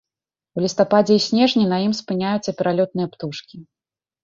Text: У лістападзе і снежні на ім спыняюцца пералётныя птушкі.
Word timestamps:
У 0.59 0.63
лістападзе 0.63 1.13
і 1.17 1.21
снежні 1.25 1.67
на 1.75 1.79
ім 1.89 1.93
спыняюцца 2.01 2.57
пералётныя 2.63 3.07
птушкі. 3.15 3.65